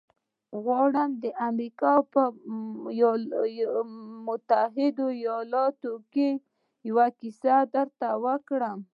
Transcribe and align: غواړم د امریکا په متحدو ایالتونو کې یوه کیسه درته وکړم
غواړم 0.63 1.09
د 1.23 1.25
امریکا 1.49 1.93
په 2.13 2.21
متحدو 4.27 5.05
ایالتونو 5.19 5.95
کې 6.13 6.29
یوه 6.89 7.07
کیسه 7.19 7.55
درته 7.75 8.07
وکړم 8.25 8.79